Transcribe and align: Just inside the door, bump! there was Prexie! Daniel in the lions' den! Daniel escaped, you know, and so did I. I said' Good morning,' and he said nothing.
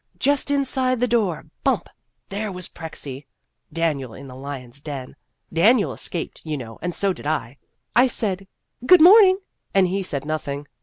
Just 0.17 0.49
inside 0.49 0.99
the 0.99 1.05
door, 1.07 1.45
bump! 1.63 1.87
there 2.29 2.51
was 2.51 2.67
Prexie! 2.67 3.27
Daniel 3.71 4.15
in 4.15 4.25
the 4.27 4.35
lions' 4.35 4.81
den! 4.81 5.15
Daniel 5.53 5.93
escaped, 5.93 6.41
you 6.43 6.57
know, 6.57 6.79
and 6.81 6.95
so 6.95 7.13
did 7.13 7.27
I. 7.27 7.57
I 7.95 8.07
said' 8.07 8.47
Good 8.87 8.99
morning,' 9.01 9.41
and 9.75 9.87
he 9.89 10.01
said 10.01 10.25
nothing. 10.25 10.65